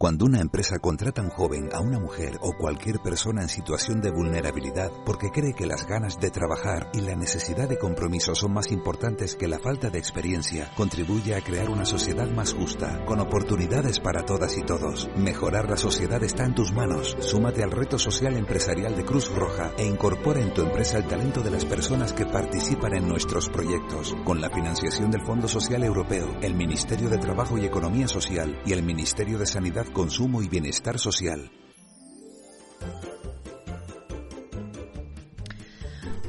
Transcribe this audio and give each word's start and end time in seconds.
Cuando 0.00 0.24
una 0.24 0.40
empresa 0.40 0.78
contrata 0.78 1.20
a 1.20 1.24
un 1.24 1.30
joven, 1.30 1.68
a 1.74 1.80
una 1.80 1.98
mujer 1.98 2.38
o 2.40 2.54
cualquier 2.54 3.00
persona 3.00 3.42
en 3.42 3.50
situación 3.50 4.00
de 4.00 4.10
vulnerabilidad 4.10 4.90
porque 5.04 5.28
cree 5.28 5.52
que 5.52 5.66
las 5.66 5.86
ganas 5.86 6.18
de 6.18 6.30
trabajar 6.30 6.90
y 6.94 7.02
la 7.02 7.14
necesidad 7.14 7.68
de 7.68 7.76
compromiso 7.78 8.34
son 8.34 8.54
más 8.54 8.72
importantes 8.72 9.34
que 9.36 9.46
la 9.46 9.58
falta 9.58 9.90
de 9.90 9.98
experiencia, 9.98 10.70
contribuye 10.74 11.34
a 11.34 11.42
crear 11.42 11.68
una 11.68 11.84
sociedad 11.84 12.30
más 12.30 12.54
justa, 12.54 13.04
con 13.04 13.20
oportunidades 13.20 14.00
para 14.00 14.24
todas 14.24 14.56
y 14.56 14.62
todos. 14.62 15.10
Mejorar 15.18 15.68
la 15.68 15.76
sociedad 15.76 16.24
está 16.24 16.46
en 16.46 16.54
tus 16.54 16.72
manos. 16.72 17.18
Súmate 17.20 17.62
al 17.62 17.70
reto 17.70 17.98
social 17.98 18.38
empresarial 18.38 18.96
de 18.96 19.04
Cruz 19.04 19.30
Roja 19.30 19.72
e 19.76 19.84
incorpora 19.84 20.40
en 20.40 20.54
tu 20.54 20.62
empresa 20.62 20.96
el 20.96 21.08
talento 21.08 21.42
de 21.42 21.50
las 21.50 21.66
personas 21.66 22.14
que 22.14 22.24
participan 22.24 22.94
en 22.94 23.06
nuestros 23.06 23.50
proyectos, 23.50 24.16
con 24.24 24.40
la 24.40 24.48
financiación 24.48 25.10
del 25.10 25.26
Fondo 25.26 25.46
Social 25.46 25.84
Europeo, 25.84 26.38
el 26.40 26.54
Ministerio 26.54 27.10
de 27.10 27.18
Trabajo 27.18 27.58
y 27.58 27.66
Economía 27.66 28.08
Social 28.08 28.58
y 28.64 28.72
el 28.72 28.82
Ministerio 28.82 29.36
de 29.36 29.44
Sanidad 29.44 29.89
consumo 29.92 30.42
y 30.42 30.48
bienestar 30.48 30.98
social. 30.98 31.50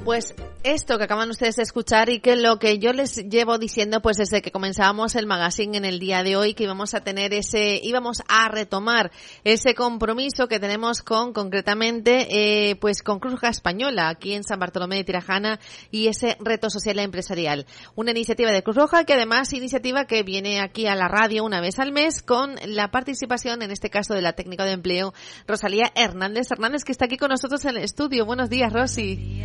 Pues 0.04 0.34
esto 0.64 0.98
que 0.98 1.04
acaban 1.04 1.30
ustedes 1.30 1.56
de 1.56 1.64
escuchar 1.64 2.10
y 2.10 2.20
que 2.20 2.36
lo 2.36 2.58
que 2.58 2.80
yo 2.80 2.92
les 2.92 3.16
llevo 3.30 3.58
diciendo 3.58 4.02
pues 4.02 4.18
desde 4.18 4.42
que 4.42 4.52
comenzábamos 4.52 5.16
el 5.16 5.26
magazine 5.26 5.78
en 5.78 5.86
el 5.86 6.00
día 6.00 6.24
de 6.24 6.36
hoy 6.36 6.54
que 6.54 6.64
íbamos 6.64 6.94
a 6.94 7.02
tener 7.02 7.34
ese 7.34 7.80
íbamos 7.82 8.22
a 8.28 8.48
retomar 8.48 9.12
ese 9.44 9.74
compromiso 9.74 10.48
que 10.48 10.60
tenemos 10.60 11.02
con 11.02 11.34
concretamente 11.34 12.28
eh, 12.30 12.76
pues 12.76 13.02
con 13.02 13.20
Cruz 13.20 13.34
Roja 13.34 13.50
Española 13.50 14.10
aquí 14.10 14.34
en 14.34 14.44
San 14.44 14.60
Bartolomé 14.60 14.98
de 14.98 15.04
Tirajana 15.04 15.60
y 15.90 16.08
ese 16.08 16.38
reto 16.40 16.70
social 16.70 17.00
e 17.00 17.04
empresarial. 17.04 17.66
Una 17.96 18.12
iniciativa 18.12 18.52
de 18.52 18.64
Cruz 18.64 18.76
Roja 18.76 19.04
que 19.04 19.14
además 19.14 19.54
iniciativa 19.54 20.06
que 20.06 20.24
viene 20.24 20.62
aquí 20.62 20.86
a 20.86 20.96
la 20.96 21.08
radio 21.08 21.44
una 21.44 21.62
vez 21.62 21.80
al 21.80 21.92
mes 21.92 22.22
con 22.22 22.56
la 22.66 22.92
participación 22.92 23.64
en 23.64 23.72
este 23.72 23.90
caso 23.90 24.14
de 24.14 24.22
la 24.22 24.34
técnica 24.34 24.66
de 24.66 24.74
empleo 24.74 25.14
Rosalía 25.48 25.92
Hernández 25.96 26.52
Hernández 26.52 26.84
que 26.84 26.92
está 26.92 27.06
aquí 27.06 27.18
con 27.18 27.30
nosotros 27.30 27.64
en 27.66 27.78
el 27.78 27.84
estudio. 27.84 28.26
Buenos 28.26 28.50
días 28.50 28.72
Rosy 28.72 29.42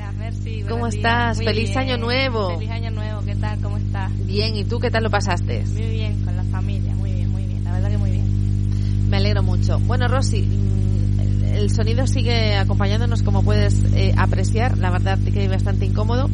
¿Cómo 0.69 0.87
estás? 0.87 1.39
Feliz 1.39 1.77
año 1.77 1.97
nuevo. 1.97 2.51
Feliz 2.55 2.71
año 2.71 2.91
nuevo, 2.91 3.21
¿qué 3.25 3.35
tal? 3.35 3.61
¿Cómo 3.61 3.77
estás? 3.79 4.11
Bien, 4.27 4.57
¿y 4.57 4.65
tú 4.65 4.79
qué 4.79 4.91
tal 4.91 5.03
lo 5.03 5.11
pasaste? 5.11 5.65
Muy 5.67 5.91
bien, 5.91 6.23
con 6.25 6.37
la 6.37 6.45
familia, 6.45 6.95
muy 6.95 7.13
bien, 7.13 7.31
muy 7.31 7.45
bien, 7.45 7.65
la 7.65 7.73
verdad 7.73 7.91
que 7.91 7.99
muy 7.99 8.11
bien. 8.11 9.09
Me 9.09 9.17
alegro 9.17 9.43
mucho. 9.43 9.79
Bueno, 9.81 10.07
Rosy, 10.09 10.43
mm, 10.43 11.45
el 11.55 11.71
sonido 11.71 12.07
sigue 12.07 12.55
acompañándonos 12.57 13.23
como 13.23 13.43
puedes 13.43 13.83
eh, 13.95 14.15
apreciar, 14.17 14.79
la 14.79 14.91
verdad 14.91 15.19
que 15.19 15.45
es 15.45 15.51
bastante 15.51 15.87
incómodo. 15.87 16.31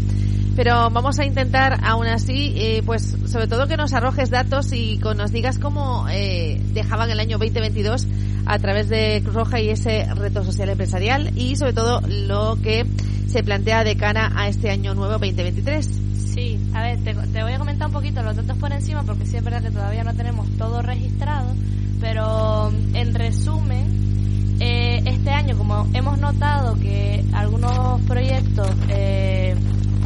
Pero 0.54 0.90
vamos 0.90 1.18
a 1.18 1.24
intentar, 1.24 1.78
aún 1.82 2.06
así, 2.06 2.52
eh, 2.56 2.82
pues 2.84 3.16
sobre 3.26 3.46
todo 3.46 3.66
que 3.66 3.78
nos 3.78 3.94
arrojes 3.94 4.28
datos 4.28 4.72
y 4.74 4.98
que 4.98 5.14
nos 5.14 5.32
digas 5.32 5.58
cómo 5.58 6.06
eh, 6.10 6.60
dejaban 6.74 7.10
el 7.10 7.18
año 7.18 7.38
2022 7.38 8.06
a 8.44 8.58
través 8.58 8.90
de 8.90 9.20
Cruz 9.22 9.34
Roja 9.34 9.60
y 9.60 9.70
ese 9.70 10.06
reto 10.14 10.44
social 10.44 10.68
empresarial 10.68 11.30
y 11.38 11.56
sobre 11.56 11.72
todo 11.72 12.02
lo 12.06 12.58
que 12.62 12.84
se 13.32 13.42
plantea 13.42 13.82
de 13.82 13.96
cara 13.96 14.30
a 14.36 14.46
este 14.48 14.68
año 14.68 14.94
nuevo 14.94 15.12
2023. 15.12 15.86
Sí, 16.34 16.60
a 16.74 16.82
ver, 16.82 17.02
te, 17.02 17.14
te, 17.14 17.42
voy 17.42 17.52
a 17.52 17.58
comentar 17.58 17.86
un 17.86 17.94
poquito 17.94 18.22
los 18.22 18.36
datos 18.36 18.58
por 18.58 18.70
encima 18.72 19.04
porque 19.04 19.24
sí 19.24 19.38
es 19.38 19.42
verdad 19.42 19.62
que 19.62 19.70
todavía 19.70 20.04
no 20.04 20.14
tenemos 20.14 20.50
todo 20.58 20.82
registrado, 20.82 21.54
pero 21.98 22.70
en 22.92 23.14
resumen, 23.14 24.58
eh, 24.60 25.02
este 25.06 25.30
año 25.30 25.56
como 25.56 25.88
hemos 25.94 26.18
notado 26.18 26.78
que 26.78 27.24
algunos 27.32 28.02
proyectos 28.02 28.70
eh, 28.90 29.54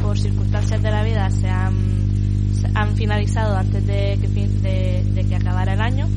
por 0.01 0.17
circunstancias 0.17 0.81
de 0.81 0.89
la 0.89 1.03
vida 1.03 1.29
se 1.29 1.49
han, 1.49 1.75
se 2.53 2.67
han 2.73 2.95
finalizado 2.95 3.57
antes 3.57 3.85
de 3.85 4.17
que, 4.21 4.27
de, 4.29 5.03
de 5.03 5.25
que 5.25 5.35
acabara 5.35 5.73
el 5.73 5.81
año, 5.81 6.07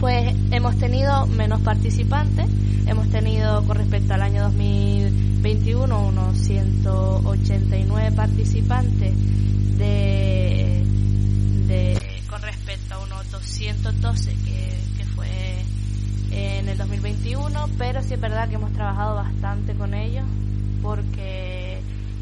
pues 0.00 0.34
hemos 0.50 0.76
tenido 0.76 1.26
menos 1.28 1.62
participantes, 1.62 2.46
hemos 2.86 3.08
tenido 3.08 3.64
con 3.64 3.78
respecto 3.78 4.12
al 4.12 4.20
año 4.20 4.42
2021 5.46 6.06
unos 6.08 6.38
189 6.38 8.16
participantes 8.16 9.14
de, 9.78 10.82
con 12.28 12.42
respecto 12.42 12.94
a 12.94 12.98
unos 12.98 13.30
212 13.30 14.32
que, 14.44 14.76
que 14.96 15.04
fue 15.14 15.28
en 16.32 16.68
el 16.68 16.76
2021, 16.76 17.68
pero 17.78 18.02
sí 18.02 18.14
es 18.14 18.20
verdad 18.20 18.48
que 18.48 18.56
hemos 18.56 18.72
trabajado 18.72 19.14
bastante 19.14 19.74
con 19.74 19.94
ellos 19.94 20.24
porque 20.82 21.78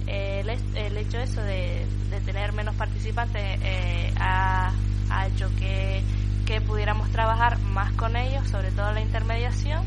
el, 0.07 0.51
el 0.51 0.97
hecho 0.99 1.19
eso 1.19 1.41
de, 1.41 1.87
de 2.11 2.21
tener 2.27 2.53
menos 2.53 2.75
participantes 2.75 3.43
eh, 3.63 4.13
ha, 4.19 4.71
ha 5.09 5.27
hecho 5.29 5.49
que 5.59 6.03
que 6.45 6.61
pudiéramos 6.61 7.11
trabajar 7.11 7.59
más 7.59 7.91
con 7.95 8.17
ellos, 8.17 8.47
sobre 8.49 8.71
todo 8.71 8.93
la 8.93 9.01
intermediación, 9.01 9.83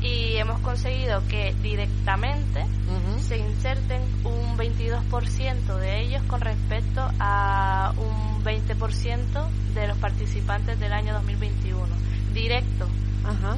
y 0.00 0.36
hemos 0.36 0.60
conseguido 0.60 1.26
que 1.28 1.54
directamente 1.62 2.62
uh 2.62 3.16
-huh. 3.16 3.18
se 3.20 3.38
inserten 3.38 4.02
un 4.24 4.56
22% 4.56 5.76
de 5.76 6.00
ellos 6.00 6.22
con 6.24 6.40
respecto 6.40 7.00
a 7.18 7.92
un 7.96 8.44
20% 8.44 9.48
de 9.74 9.88
los 9.88 9.98
participantes 9.98 10.78
del 10.78 10.92
año 10.92 11.12
2021. 11.14 11.86
Directo. 12.32 12.88
-huh. 13.28 13.56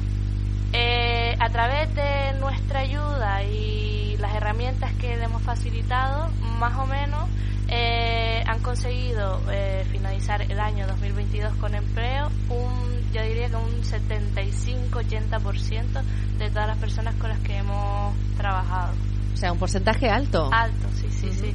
eh, 0.73 1.35
a 1.39 1.49
través 1.49 1.93
de 1.95 2.39
nuestra 2.39 2.81
ayuda 2.81 3.43
y 3.43 4.17
las 4.19 4.33
herramientas 4.35 4.93
que 4.93 5.17
le 5.17 5.23
hemos 5.23 5.41
facilitado, 5.41 6.29
más 6.59 6.77
o 6.77 6.85
menos 6.85 7.29
eh, 7.67 8.43
han 8.45 8.59
conseguido 8.59 9.41
eh, 9.51 9.85
finalizar 9.91 10.41
el 10.41 10.59
año 10.59 10.87
2022 10.87 11.55
con 11.55 11.73
empleo 11.73 12.29
un 12.49 13.00
yo 13.11 13.21
diría 13.23 13.49
que 13.49 13.55
un 13.55 13.81
75-80% 13.83 16.03
de 16.37 16.49
todas 16.49 16.67
las 16.67 16.77
personas 16.77 17.15
con 17.15 17.29
las 17.29 17.39
que 17.39 17.57
hemos 17.57 18.13
trabajado. 18.37 18.93
O 19.33 19.37
sea, 19.37 19.51
un 19.51 19.57
porcentaje 19.59 20.09
alto. 20.09 20.49
Alto, 20.51 20.87
sí, 20.93 21.07
sí, 21.09 21.27
uh 21.27 21.29
-huh. 21.29 21.35
sí, 21.35 21.53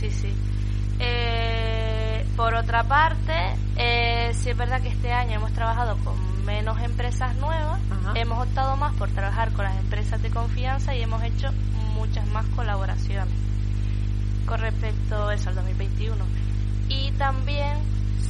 sí, 0.00 0.10
sí. 0.10 0.34
Eh, 1.00 2.24
por 2.36 2.54
otra 2.54 2.84
parte, 2.84 3.32
eh, 3.76 4.30
sí 4.34 4.50
es 4.50 4.56
verdad 4.56 4.80
que 4.80 4.88
este 4.88 5.12
año 5.12 5.36
hemos 5.36 5.52
trabajado 5.52 5.96
con 6.04 6.16
menos 6.44 6.80
empresas 6.80 7.34
nuevas, 7.36 7.80
hemos 8.14 8.46
optado 8.46 8.76
más 8.76 8.94
por 8.94 9.08
trabajar 9.10 9.52
con 9.52 9.64
las 9.64 9.76
empresas 9.76 10.22
de 10.22 10.30
confianza 10.30 10.94
y 10.94 11.02
hemos 11.02 11.22
hecho 11.22 11.50
muchas 11.94 12.26
más 12.28 12.46
colaboraciones 12.56 13.34
con 14.46 14.60
respecto 14.60 15.28
a 15.28 15.34
eso 15.34 15.50
al 15.50 15.56
2021. 15.56 16.24
Y 16.88 17.10
también 17.12 17.76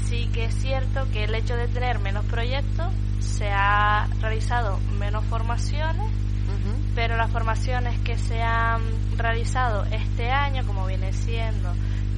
sí 0.09 0.29
que 0.33 0.45
es 0.47 0.55
cierto 0.55 1.07
que 1.13 1.25
el 1.25 1.35
hecho 1.35 1.57
de 1.57 1.69
tener 1.69 1.99
menos 1.99 2.25
proyectos 2.27 2.87
se 3.21 3.51
ha 3.51 4.09
realizado 4.21 4.79
menos 4.99 5.25
formaciones, 5.27 6.07
uh 6.07 6.07
-huh. 6.07 6.95
pero 6.95 7.17
las 7.17 7.31
formaciones 7.31 7.99
que 8.01 8.17
se 8.17 8.43
han 8.43 8.83
realizado 9.17 9.85
este 9.85 10.31
año, 10.31 10.67
como 10.67 10.87
viene 10.87 11.13
siendo 11.13 11.73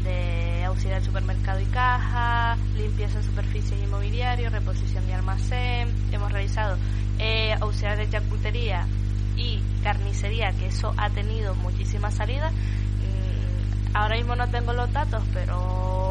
de 0.05 0.65
auxiliar 0.65 1.01
de 1.01 1.07
supermercado 1.07 1.61
y 1.61 1.67
caja, 1.67 2.57
limpieza 2.77 3.19
de 3.19 3.25
superficies 3.25 3.83
inmobiliarios, 3.83 4.53
reposición 4.53 5.07
de 5.07 5.15
almacén, 5.15 5.93
hemos 6.13 6.33
realizado 6.33 6.77
eh, 7.19 7.55
auxiliar 7.61 7.99
de 7.99 8.09
charcutería 8.09 8.87
y 9.37 9.61
carnicería, 9.83 10.53
que 10.53 10.67
eso 10.67 10.95
ha 10.97 11.11
tenido 11.11 11.55
muchísimas 11.57 12.15
salidas, 12.15 12.53
ahora 13.95 14.17
mismo 14.17 14.37
no 14.37 14.49
tengo 14.49 14.73
los 14.73 14.93
datos, 14.93 15.23
pero 15.33 16.10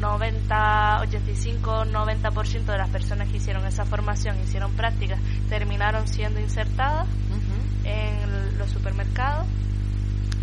90, 0.00 1.00
85, 1.00 1.84
90% 1.86 2.64
de 2.64 2.78
las 2.78 2.88
personas 2.90 3.28
que 3.28 3.38
hicieron 3.38 3.64
esa 3.66 3.84
formación, 3.84 4.38
hicieron 4.42 4.72
prácticas, 4.72 5.20
terminaron 5.48 6.06
siendo 6.08 6.40
insertadas 6.40 7.06
uh 7.06 7.34
-huh. 7.34 7.86
en 7.86 8.58
los 8.58 8.70
supermercados. 8.70 9.46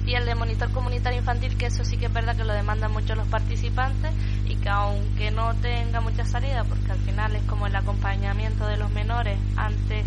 Y 0.05 0.13
el 0.13 0.25
de 0.25 0.35
monitor 0.35 0.71
comunitario 0.71 1.17
infantil, 1.17 1.57
que 1.57 1.65
eso 1.65 1.83
sí 1.83 1.97
que 1.97 2.05
es 2.05 2.13
verdad 2.13 2.35
que 2.35 2.43
lo 2.43 2.53
demandan 2.53 2.91
mucho 2.91 3.15
los 3.15 3.27
participantes 3.27 4.11
y 4.45 4.55
que 4.55 4.69
aunque 4.69 5.31
no 5.31 5.55
tenga 5.55 5.99
mucha 5.99 6.23
salida, 6.25 6.63
porque 6.63 6.91
al 6.91 6.99
final 6.99 7.35
es 7.35 7.43
como 7.43 7.65
el 7.65 7.75
acompañamiento 7.75 8.67
de 8.67 8.77
los 8.77 8.91
menores 8.91 9.39
antes 9.55 10.05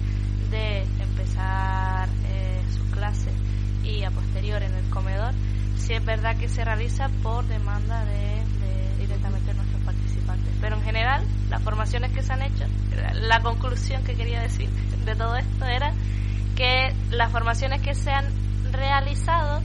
de 0.50 0.82
empezar 1.02 2.08
eh, 2.28 2.62
sus 2.72 2.86
clases 2.94 3.34
y 3.82 4.04
a 4.04 4.10
posterior 4.10 4.62
en 4.62 4.72
el 4.74 4.88
comedor, 4.90 5.34
sí 5.76 5.94
es 5.94 6.04
verdad 6.04 6.36
que 6.36 6.48
se 6.48 6.64
realiza 6.64 7.08
por 7.22 7.44
demanda 7.46 8.04
de, 8.04 8.42
formaciones 11.88 12.12
que 12.14 12.22
se 12.22 12.32
han 12.34 12.42
hecho, 12.42 12.64
la 13.14 13.40
conclusión 13.40 14.04
que 14.04 14.14
quería 14.14 14.42
decir 14.42 14.68
de 15.06 15.16
todo 15.16 15.36
esto 15.36 15.64
era 15.64 15.94
que 16.54 16.92
las 17.10 17.32
formaciones 17.32 17.80
que 17.80 17.94
se 17.94 18.10
han 18.10 18.26
realizado 18.70 19.62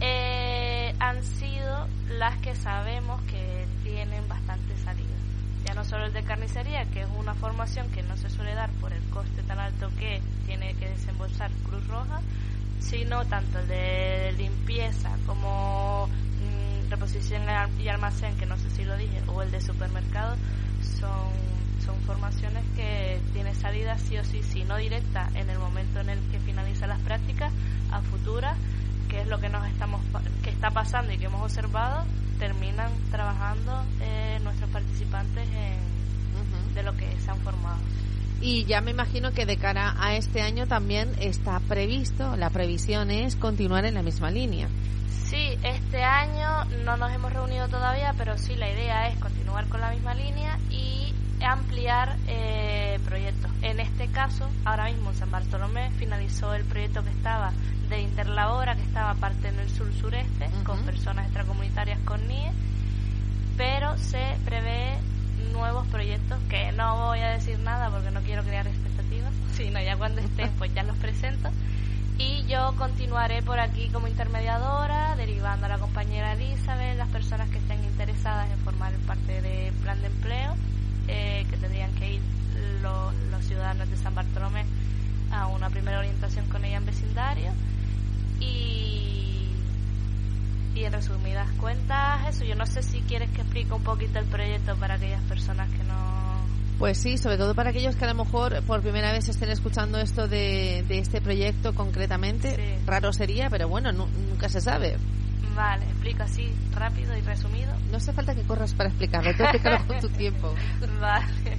eh, 0.00 0.94
han 1.00 1.24
sido 1.24 1.88
las 2.18 2.36
que 2.36 2.54
sabemos 2.54 3.20
que 3.22 3.66
tienen 3.82 4.28
bastante 4.28 4.76
salida. 4.76 5.16
Ya 5.64 5.74
no 5.74 5.82
solo 5.82 6.06
el 6.06 6.12
de 6.12 6.22
carnicería, 6.22 6.84
que 6.84 7.00
es 7.00 7.08
una 7.18 7.34
formación 7.34 7.90
que 7.90 8.04
no 8.04 8.16
se 8.16 8.30
suele 8.30 8.54
dar 8.54 8.70
por 8.74 8.92
el 8.92 9.02
coste 9.10 9.42
tan 9.42 9.58
alto 9.58 9.88
que 9.98 10.22
tiene 10.46 10.72
que 10.74 10.88
desembolsar 10.90 11.50
Cruz 11.68 11.84
Roja, 11.88 12.20
sino 12.78 13.24
tanto 13.24 13.58
el 13.58 13.66
de 13.66 14.34
limpieza 14.38 15.10
como 15.26 16.06
mm, 16.06 16.90
reposición 16.90 17.42
y 17.80 17.88
almacén, 17.88 18.36
que 18.36 18.46
no 18.46 18.56
sé 18.56 18.70
si 18.70 18.84
lo 18.84 18.96
dije, 18.96 19.20
o 19.26 19.42
el 19.42 19.50
de 19.50 19.60
supermercado, 19.60 20.36
son, 21.00 21.55
salida 23.66 23.98
sí 23.98 24.16
o 24.16 24.24
sí, 24.24 24.42
si 24.44 24.62
no 24.62 24.76
directa 24.76 25.28
en 25.34 25.50
el 25.50 25.58
momento 25.58 25.98
en 25.98 26.10
el 26.10 26.20
que 26.30 26.38
finaliza 26.38 26.86
las 26.86 27.00
prácticas, 27.00 27.52
a 27.90 28.00
futura, 28.00 28.54
que 29.08 29.22
es 29.22 29.26
lo 29.26 29.40
que 29.40 29.48
nos 29.48 29.66
estamos 29.66 30.00
que 30.44 30.50
está 30.50 30.70
pasando 30.70 31.12
y 31.12 31.18
que 31.18 31.24
hemos 31.24 31.42
observado, 31.42 32.04
terminan 32.38 32.92
trabajando 33.10 33.84
eh, 34.00 34.38
nuestros 34.44 34.70
participantes 34.70 35.48
en, 35.48 36.74
de 36.74 36.82
lo 36.84 36.96
que 36.96 37.10
se 37.18 37.28
han 37.28 37.38
formado. 37.38 37.78
Y 38.40 38.64
ya 38.66 38.80
me 38.80 38.92
imagino 38.92 39.32
que 39.32 39.46
de 39.46 39.56
cara 39.56 39.96
a 39.98 40.14
este 40.14 40.42
año 40.42 40.68
también 40.68 41.10
está 41.18 41.58
previsto, 41.58 42.36
la 42.36 42.50
previsión 42.50 43.10
es 43.10 43.34
continuar 43.34 43.84
en 43.84 43.94
la 43.94 44.02
misma 44.02 44.30
línea. 44.30 44.68
Sí, 45.08 45.58
este 45.64 46.04
año 46.04 46.66
no 46.84 46.96
nos 46.96 47.12
hemos 47.12 47.32
reunido 47.32 47.66
todavía, 47.66 48.14
pero 48.16 48.38
sí 48.38 48.54
la 48.54 48.70
idea 48.70 49.08
es 49.08 49.18
continuar 49.18 49.66
con 49.68 49.80
la 49.80 49.90
misma 49.90 50.14
línea 50.14 50.56
y 50.70 51.12
ampliar 51.44 52.16
eh, 52.26 52.98
proyectos. 53.04 53.50
En 53.66 53.80
este 53.80 54.06
caso, 54.06 54.48
ahora 54.64 54.84
mismo 54.84 55.10
en 55.10 55.16
San 55.16 55.28
Bartolomé 55.32 55.90
finalizó 55.98 56.54
el 56.54 56.64
proyecto 56.64 57.02
que 57.02 57.10
estaba 57.10 57.52
de 57.88 58.00
Interlabora, 58.00 58.76
que 58.76 58.84
estaba 58.84 59.12
parte 59.14 59.48
en 59.48 59.58
el 59.58 59.68
sur-sureste, 59.68 60.48
con 60.62 60.84
personas 60.84 61.24
extracomunitarias 61.24 61.98
con 62.04 62.24
NIE, 62.28 62.52
pero 63.56 63.98
se 63.98 64.36
prevé 64.44 64.98
nuevos 65.52 65.84
proyectos 65.88 66.38
que 66.48 66.70
no 66.72 67.08
voy 67.08 67.18
a 67.18 67.30
decir 67.30 67.58
nada 67.58 67.90
porque 67.90 68.12
no 68.12 68.20
quiero 68.20 68.44
crear 68.44 68.68
expectativas, 68.68 69.32
sino 69.56 69.80
ya 69.82 69.96
cuando 69.96 70.20
estén 70.20 70.52
pues 70.58 70.72
ya 70.72 70.84
los 70.84 70.96
presento. 70.98 71.50
Y 72.18 72.46
yo 72.46 72.72
continuaré 72.78 73.42
por 73.42 73.58
aquí 73.58 73.88
como 73.88 74.06
intermediadora, 74.06 75.16
derivando 75.16 75.66
a 75.66 75.70
la 75.70 75.78
compañera 75.78 76.34
Elizabeth 76.34 76.96
las 76.96 77.08
personas 77.08 77.50
que 77.50 77.58
estén 77.58 77.82
interesadas 77.82 78.48
en 78.48 78.58
formar 78.60 78.92
parte 79.08 79.42
del 79.42 79.74
plan 79.74 80.00
de 80.00 80.06
empleo, 80.06 80.54
eh, 81.08 81.44
que 81.50 81.56
tendrían 81.56 81.92
que 81.96 82.14
ir 82.14 82.35
los, 82.86 83.14
los 83.30 83.44
ciudadanos 83.44 83.90
de 83.90 83.96
San 83.96 84.14
Bartolomé 84.14 84.64
a 85.30 85.46
una 85.48 85.70
primera 85.70 85.98
orientación 85.98 86.46
con 86.48 86.64
ella 86.64 86.76
en 86.76 86.86
vecindario. 86.86 87.52
Y 88.40 89.06
y 90.76 90.84
en 90.84 90.92
resumidas 90.92 91.50
cuentas, 91.52 92.28
eso, 92.28 92.44
yo 92.44 92.54
no 92.54 92.66
sé 92.66 92.82
si 92.82 93.00
quieres 93.00 93.30
que 93.30 93.40
explique 93.40 93.72
un 93.72 93.82
poquito 93.82 94.18
el 94.18 94.26
proyecto 94.26 94.76
para 94.76 94.96
aquellas 94.96 95.22
personas 95.22 95.70
que 95.70 95.82
no... 95.84 96.44
Pues 96.78 96.98
sí, 96.98 97.16
sobre 97.16 97.38
todo 97.38 97.54
para 97.54 97.70
aquellos 97.70 97.96
que 97.96 98.04
a 98.04 98.12
lo 98.12 98.22
mejor 98.22 98.62
por 98.64 98.82
primera 98.82 99.10
vez 99.10 99.26
estén 99.30 99.48
escuchando 99.48 99.98
esto 99.98 100.28
de, 100.28 100.84
este 100.90 101.22
proyecto 101.22 101.74
concretamente. 101.74 102.78
Raro 102.84 103.10
sería, 103.14 103.48
pero 103.48 103.68
bueno, 103.68 103.90
nunca 103.90 104.50
se 104.50 104.60
sabe. 104.60 104.98
Vale, 105.54 105.86
explico 105.86 106.24
así 106.24 106.52
rápido 106.72 107.16
y 107.16 107.22
resumido. 107.22 107.72
No 107.90 107.96
hace 107.96 108.12
falta 108.12 108.34
que 108.34 108.42
corras 108.42 108.74
para 108.74 108.90
explicarlo, 108.90 109.34
tú 109.34 109.44
explícalo 109.44 109.86
con 109.86 110.00
tu 110.00 110.08
tiempo. 110.10 110.54
Vale. 111.00 111.55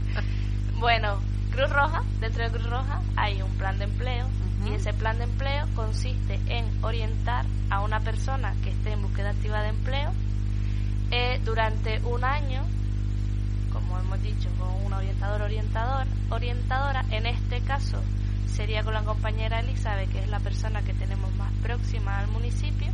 Bueno, 0.80 1.18
Cruz 1.52 1.72
Roja, 1.72 2.04
dentro 2.20 2.44
de 2.44 2.52
Cruz 2.52 2.70
Roja 2.70 3.02
hay 3.16 3.42
un 3.42 3.50
plan 3.58 3.80
de 3.80 3.86
empleo 3.86 4.28
y 4.64 4.74
ese 4.74 4.94
plan 4.94 5.18
de 5.18 5.24
empleo 5.24 5.66
consiste 5.76 6.40
en 6.48 6.84
orientar 6.84 7.48
a 7.72 7.82
una 7.82 8.00
persona 8.02 8.54
que 8.64 8.70
esté 8.70 8.92
en 8.92 9.02
búsqueda 9.02 9.32
activa 9.32 9.64
de 9.64 9.70
empleo 9.70 10.12
eh, 11.10 11.42
durante 11.44 12.00
un 12.02 12.24
año, 12.24 12.64
como 13.74 13.98
hemos 13.98 14.22
dicho, 14.22 14.50
con 14.60 14.70
un 14.86 14.94
orientador 14.94 15.42
orientador, 15.42 16.06
orientadora. 16.30 17.04
En 17.10 17.26
este 17.26 17.60
caso 17.62 18.00
sería 18.46 18.84
con 18.84 18.94
la 18.94 19.02
compañera 19.02 19.62
Elizabeth, 19.62 20.12
que 20.12 20.20
es 20.20 20.30
la 20.30 20.40
persona 20.40 20.84
que 20.84 20.94
tenemos 20.94 21.34
más 21.38 21.52
próxima 21.64 22.20
al 22.20 22.28
municipio, 22.28 22.92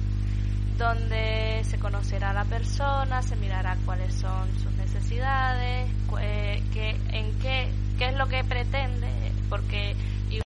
donde 0.78 1.62
se 1.66 1.78
conocerá 1.80 2.30
a 2.30 2.34
la 2.34 2.46
persona, 2.46 3.22
se 3.22 3.36
mirará 3.36 3.76
cuáles 3.84 4.14
son 4.14 4.48
sus 4.60 4.73
necesidades, 4.94 5.90
eh, 6.20 6.64
en 7.12 7.40
qué, 7.40 7.70
qué 7.98 8.06
es 8.10 8.16
lo 8.16 8.28
que 8.28 8.44
pretende, 8.44 9.32
porque 9.50 9.96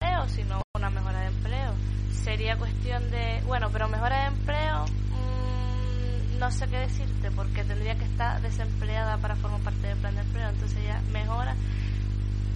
veo 0.00 0.28
sino 0.28 0.62
una 0.74 0.90
mejora 0.90 1.20
de 1.20 1.26
empleo. 1.26 1.72
Sería 2.12 2.56
cuestión 2.56 3.10
de, 3.10 3.42
bueno, 3.46 3.68
pero 3.72 3.88
mejora 3.88 4.22
de 4.22 4.26
empleo, 4.28 4.84
mmm, 4.86 6.38
no 6.38 6.50
sé 6.50 6.66
qué 6.68 6.78
decirte, 6.78 7.30
porque 7.30 7.64
tendría 7.64 7.94
que 7.96 8.04
estar 8.04 8.40
desempleada 8.40 9.18
para 9.18 9.36
formar 9.36 9.60
parte 9.60 9.86
del 9.86 9.98
plan 9.98 10.14
de 10.14 10.22
empleo, 10.22 10.48
entonces 10.48 10.78
ya 10.84 11.00
mejora. 11.12 11.54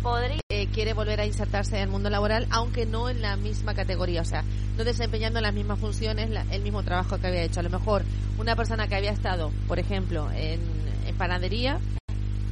Podría. 0.03 0.41
Eh, 0.49 0.69
quiere 0.73 0.95
volver 0.95 1.21
a 1.21 1.27
insertarse 1.27 1.77
en 1.77 1.83
el 1.83 1.89
mundo 1.89 2.09
laboral, 2.09 2.47
aunque 2.51 2.87
no 2.87 3.11
en 3.11 3.21
la 3.21 3.37
misma 3.37 3.75
categoría, 3.75 4.23
o 4.23 4.25
sea, 4.25 4.45
no 4.77 4.85
desempeñando 4.85 5.41
las 5.41 5.53
mismas 5.53 5.81
funciones, 5.81 6.31
el 6.51 6.63
mismo 6.63 6.83
trabajo 6.83 7.19
que 7.19 7.27
había 7.27 7.43
hecho. 7.43 7.61
A 7.61 7.65
lo 7.65 7.71
mejor 7.71 8.05
una 8.39 8.55
persona 8.57 8.87
que 8.87 8.95
había 8.95 9.11
estado, 9.11 9.51
por 9.67 9.79
ejemplo, 9.79 10.31
en 10.33 10.61
panadería, 11.19 11.79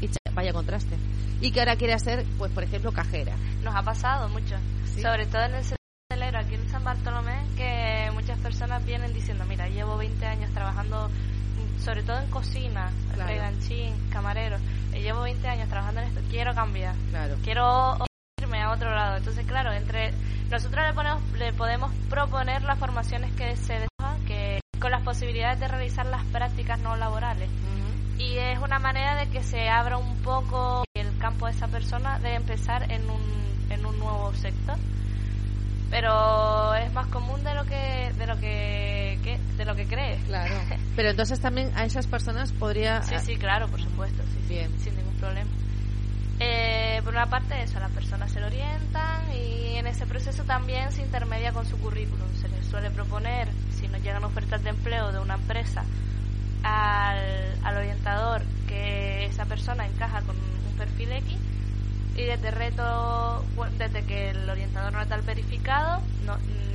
y 0.01 0.11
vaya 0.35 0.53
contraste, 0.53 0.97
y 1.41 1.51
que 1.53 1.61
ahora 1.61 1.77
quiere 1.77 1.95
hacer, 1.95 2.25
pues, 2.37 2.53
por 2.53 2.65
ejemplo, 2.65 2.93
cajera. 2.93 3.35
Nos 3.63 3.75
ha 3.75 3.83
pasado 3.83 4.29
mucho 4.29 4.57
sobre 5.01 5.27
todo 5.27 5.45
en 5.45 5.55
el 5.55 5.65
sector 5.65 6.37
aquí 6.37 6.55
en 6.55 6.69
San 6.69 6.85
Bartolomé, 6.85 7.37
que 7.57 8.11
muchas 8.13 8.39
personas 8.39 8.85
vienen 8.85 9.13
diciendo, 9.13 9.45
mira, 9.45 9.69
llevo 9.69 9.97
20 9.97 10.25
años 10.27 10.51
trabajando, 10.53 11.11
sobre 11.79 12.03
todo 12.03 12.19
en 12.19 12.31
cocina, 12.31 12.91
reganchín, 13.17 13.95
camarero, 14.11 14.57
eh, 14.93 15.03
llevo 15.03 15.23
20 15.23 15.47
años 15.49 15.69
trabajando 15.69 16.01
en 16.01 16.09
esto, 16.09 16.21
quiero 16.31 16.55
cambiar, 16.55 16.95
claro. 17.11 17.37
quiero 17.45 17.99
irme 18.41 18.63
a 18.63 18.71
otro 18.71 18.95
lado. 18.95 19.17
Entonces, 19.19 19.47
claro, 19.47 19.73
entre 19.73 20.13
nosotros 20.51 20.85
le, 20.87 20.95
ponemos, 20.95 21.23
le 21.33 21.53
podemos 21.53 21.93
proponer 22.09 22.63
las 22.63 22.79
formaciones 22.79 23.33
que 23.35 23.57
se 23.57 23.75
dejan, 23.75 24.25
que 24.27 24.61
con 24.81 24.91
las 24.91 25.03
posibilidades 25.03 25.61
de 25.61 25.69
realizar 25.69 26.07
las 26.07 26.25
prácticas 26.27 26.79
no 26.81 26.97
laborales. 26.97 27.51
Y 28.19 28.39
es 28.39 28.59
una 28.59 28.79
manera 28.79 29.15
de 29.17 29.29
que 29.29 29.43
se 29.43 29.69
abra 29.69 29.99
un 29.99 30.17
poco 30.23 30.85
el 30.95 31.19
campo 31.19 31.47
de 31.47 31.53
esa 31.53 31.69
persona 31.69 32.19
de 32.19 32.35
empezar 32.35 32.91
en 32.91 33.09
un 33.11 33.47
en 33.71 33.85
un 33.85 33.99
nuevo 33.99 34.33
sector. 34.35 34.77
Pero 35.91 36.75
es 36.75 36.93
más 36.93 37.07
común 37.09 37.43
de 37.45 37.55
lo 37.55 37.65
que 37.65 38.13
de 38.17 38.27
lo 38.27 38.37
que, 38.39 39.39
de 39.57 39.65
lo 39.65 39.75
que 39.75 39.87
crees. 39.87 40.23
Claro. 40.25 40.55
Pero 40.97 41.11
entonces 41.11 41.41
también 41.41 41.71
a 41.77 41.85
esas 41.85 42.07
personas 42.07 42.53
podría 42.53 43.03
sí 43.03 43.15
sí 43.23 43.37
claro 43.37 43.69
por 43.69 43.81
supuesto 43.81 44.23
sí, 44.23 44.55
bien. 44.55 44.79
sin 44.81 44.97
ningún 44.97 45.15
problema. 45.17 45.51
Eh, 46.39 47.01
por 47.03 47.15
una 47.15 47.27
parte 47.27 47.63
eso 47.63 47.79
las 47.81 47.91
personas 47.93 48.31
se 48.31 48.41
lo 48.41 48.47
orientan 48.47 49.33
y 49.33 49.77
en 49.77 49.87
ese 49.87 50.07
proceso 50.07 50.45
también 50.45 50.93
se 50.93 51.03
intermedia 51.03 51.53
con 51.53 51.67
su 51.67 51.79
currículum. 51.79 52.29
Se 52.41 52.49
les 52.49 52.67
suele 52.67 52.91
proponer 52.91 53.49
si 53.71 53.89
nos 53.89 54.03
llegan 54.03 54.25
ofertas 54.25 54.63
de 54.63 54.71
empleo 54.71 55.13
de 55.13 55.19
una 55.19 55.35
empresa 55.35 55.85
al, 56.67 57.65
al 57.65 57.77
orientador 57.77 58.43
que 58.67 59.27
esa 59.27 59.45
persona 59.45 59.87
encaja 59.87 60.23
con 60.23 60.37
un 60.37 60.77
perfil 60.77 61.13
X 61.13 61.37
y 62.17 62.23
desde 62.23 62.51
reto, 62.51 63.45
desde 63.79 64.05
que 64.05 64.31
el 64.31 64.49
orientador 64.49 64.93
no 64.93 65.03
está 65.03 65.19
verificado, 65.19 66.01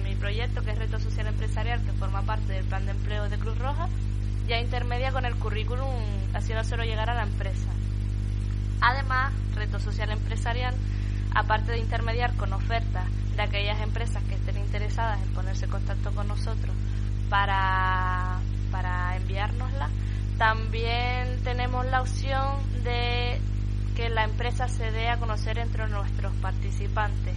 mi 0.04 0.16
proyecto, 0.16 0.62
que 0.62 0.72
es 0.72 0.78
Reto 0.78 1.00
Social 1.00 1.28
Empresarial, 1.28 1.84
que 1.84 1.92
forma 1.94 2.22
parte 2.22 2.54
del 2.54 2.66
plan 2.66 2.86
de 2.86 2.92
empleo 2.92 3.28
de 3.28 3.40
Cruz 3.40 3.58
Roja, 3.58 3.90
ya 4.48 4.60
intermedia 4.60 5.12
con 5.12 5.26
el 5.26 5.36
currículum 5.36 5.90
haciéndoselo 6.34 6.84
llegar 6.84 7.10
a 7.10 7.16
la 7.16 7.24
empresa. 7.24 7.70
Además, 8.82 9.34
Reto 9.56 9.80
Social 9.80 10.12
Empresarial, 10.12 10.76
aparte 11.34 11.72
de 11.72 11.80
intermediar 11.80 12.36
con 12.36 12.54
ofertas 12.54 13.06
de 13.36 13.42
aquellas 13.42 13.82
empresas 13.82 14.24
que 14.24 14.36
estén 14.36 14.58
interesadas 14.58 15.22
en 15.24 15.34
ponerse 15.34 15.66
en 15.66 15.72
contacto 15.72 16.12
con 16.14 16.28
nosotros 16.28 16.76
para, 17.32 17.91
también 20.42 21.44
tenemos 21.44 21.86
la 21.86 22.02
opción 22.02 22.58
de 22.84 23.40
que 23.96 24.10
la 24.10 24.24
empresa 24.24 24.68
se 24.68 24.90
dé 24.90 25.08
a 25.08 25.18
conocer 25.18 25.60
entre 25.60 25.88
nuestros 25.88 26.34
participantes. 26.38 27.36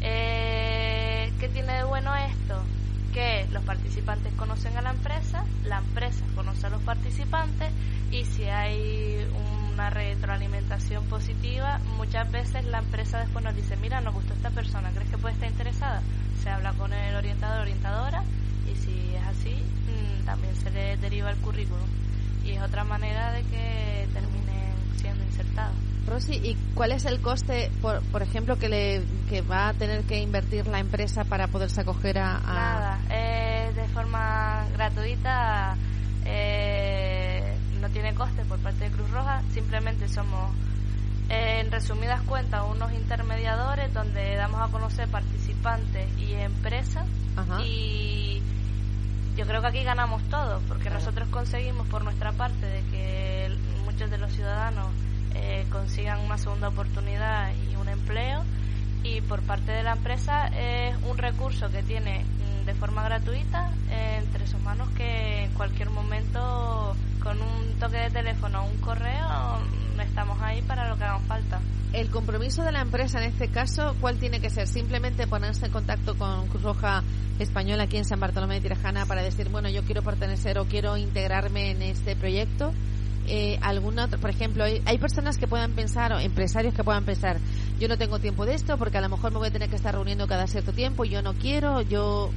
Eh, 0.00 1.30
¿Qué 1.38 1.48
tiene 1.50 1.74
de 1.74 1.84
bueno 1.84 2.10
esto? 2.16 2.64
Que 3.12 3.46
los 3.52 3.62
participantes 3.64 4.32
conocen 4.32 4.74
a 4.78 4.80
la 4.80 4.92
empresa, 4.92 5.44
la 5.64 5.76
empresa 5.76 6.24
conoce 6.34 6.66
a 6.66 6.70
los 6.70 6.80
participantes 6.84 7.70
y 8.10 8.24
si 8.24 8.44
hay 8.44 9.30
una 9.74 9.90
retroalimentación 9.90 11.04
positiva, 11.04 11.80
muchas 11.98 12.32
veces 12.32 12.64
la 12.64 12.78
empresa 12.78 13.18
después 13.18 13.44
nos 13.44 13.54
dice, 13.54 13.76
mira, 13.76 14.00
nos 14.00 14.14
gustó 14.14 14.32
esta 14.32 14.48
persona, 14.48 14.90
¿crees 14.94 15.10
que 15.10 15.18
puede 15.18 15.34
estar 15.34 15.50
interesada? 15.50 16.00
Se 16.42 16.48
habla 16.48 16.72
con 16.72 16.94
el 16.94 17.14
orientador, 17.14 17.60
orientadora 17.60 18.24
y 18.72 18.74
si 18.74 19.14
es 19.14 19.22
así, 19.26 19.52
mm, 19.52 20.24
también 20.24 20.56
se 20.56 20.70
le 20.70 20.96
deriva 20.96 21.28
el 21.28 21.36
currículum. 21.40 22.07
Y 22.48 22.52
es 22.52 22.62
otra 22.62 22.84
manera 22.84 23.32
de 23.32 23.42
que 23.42 24.08
terminen 24.12 24.74
siendo 24.96 25.22
insertados. 25.24 25.76
Rosy, 26.06 26.34
¿y 26.36 26.56
cuál 26.74 26.92
es 26.92 27.04
el 27.04 27.20
coste, 27.20 27.70
por, 27.82 28.02
por 28.10 28.22
ejemplo, 28.22 28.56
que 28.56 28.68
le 28.68 29.02
que 29.28 29.42
va 29.42 29.68
a 29.68 29.74
tener 29.74 30.04
que 30.04 30.20
invertir 30.20 30.66
la 30.66 30.80
empresa 30.80 31.24
para 31.24 31.48
poderse 31.48 31.82
acoger 31.82 32.18
a...? 32.18 32.40
Nada, 32.40 32.98
eh, 33.10 33.70
de 33.74 33.86
forma 33.88 34.66
gratuita, 34.72 35.76
eh, 36.24 37.54
no 37.80 37.90
tiene 37.90 38.14
coste 38.14 38.42
por 38.46 38.58
parte 38.60 38.88
de 38.88 38.90
Cruz 38.90 39.10
Roja, 39.10 39.42
simplemente 39.52 40.08
somos, 40.08 40.50
eh, 41.28 41.60
en 41.60 41.70
resumidas 41.70 42.22
cuentas, 42.22 42.64
unos 42.70 42.90
intermediadores 42.94 43.92
donde 43.92 44.36
damos 44.36 44.62
a 44.66 44.72
conocer 44.72 45.08
participantes 45.08 46.08
y 46.18 46.32
empresas 46.32 47.06
y 47.64 48.42
yo 49.38 49.46
creo 49.46 49.60
que 49.60 49.68
aquí 49.68 49.84
ganamos 49.84 50.20
todos, 50.24 50.60
porque 50.66 50.90
nosotros 50.90 51.28
conseguimos 51.28 51.86
por 51.86 52.02
nuestra 52.02 52.32
parte 52.32 52.66
de 52.66 52.82
que 52.90 53.56
muchos 53.84 54.10
de 54.10 54.18
los 54.18 54.32
ciudadanos 54.32 54.88
eh, 55.36 55.64
consigan 55.70 56.18
una 56.18 56.36
segunda 56.38 56.66
oportunidad 56.66 57.52
y 57.70 57.76
un 57.76 57.88
empleo 57.88 58.42
y 59.04 59.20
por 59.20 59.40
parte 59.42 59.70
de 59.70 59.84
la 59.84 59.92
empresa 59.92 60.48
es 60.48 60.96
un 61.08 61.16
recurso 61.16 61.70
que 61.70 61.84
tiene 61.84 62.24
mm, 62.24 62.66
de 62.66 62.74
forma 62.74 63.04
gratuita 63.04 63.70
entre 63.92 64.44
sus 64.48 64.60
manos 64.62 64.88
que 64.96 65.44
en 65.44 65.54
cualquier 65.54 65.90
momento 65.90 66.96
con 67.22 67.40
un 67.40 67.78
toque 67.78 67.98
de 67.98 68.10
teléfono 68.10 68.64
o 68.64 68.66
un 68.66 68.78
correo 68.78 69.60
mm, 69.94 70.00
estamos 70.00 70.40
ahí 70.42 70.62
para 70.62 70.88
lo 70.88 70.98
que 70.98 71.04
haga 71.04 71.20
falta. 71.20 71.60
El 71.98 72.10
compromiso 72.10 72.62
de 72.62 72.70
la 72.70 72.80
empresa 72.80 73.18
en 73.18 73.24
este 73.24 73.48
caso, 73.48 73.96
¿cuál 74.00 74.18
tiene 74.18 74.40
que 74.40 74.50
ser? 74.50 74.68
Simplemente 74.68 75.26
ponerse 75.26 75.66
en 75.66 75.72
contacto 75.72 76.16
con 76.16 76.46
Cruz 76.46 76.62
Roja 76.62 77.02
Española 77.40 77.82
aquí 77.82 77.96
en 77.96 78.04
San 78.04 78.20
Bartolomé 78.20 78.54
de 78.54 78.60
Tirajana 78.60 79.04
para 79.04 79.20
decir, 79.20 79.48
bueno, 79.48 79.68
yo 79.68 79.82
quiero 79.82 80.02
pertenecer 80.02 80.60
o 80.60 80.66
quiero 80.66 80.96
integrarme 80.96 81.72
en 81.72 81.82
este 81.82 82.14
proyecto 82.14 82.72
eh, 83.26 83.58
alguna 83.62 84.04
otra, 84.04 84.16
por 84.18 84.30
ejemplo, 84.30 84.62
hay, 84.62 84.80
hay, 84.86 84.98
personas 84.98 85.38
que 85.38 85.48
puedan 85.48 85.72
pensar, 85.72 86.12
o 86.12 86.20
empresarios 86.20 86.72
que 86.72 86.84
puedan 86.84 87.04
pensar, 87.04 87.38
yo 87.80 87.88
no 87.88 87.98
tengo 87.98 88.20
tiempo 88.20 88.46
de 88.46 88.54
esto 88.54 88.78
porque 88.78 88.96
a 88.98 89.00
lo 89.00 89.08
mejor 89.08 89.32
me 89.32 89.38
voy 89.38 89.48
a 89.48 89.50
tener 89.50 89.68
que 89.68 89.76
estar 89.76 89.92
reuniendo 89.92 90.28
cada 90.28 90.46
cierto 90.46 90.72
tiempo, 90.72 91.04
yo 91.04 91.20
no 91.20 91.34
quiero, 91.34 91.82
yo 91.82 92.30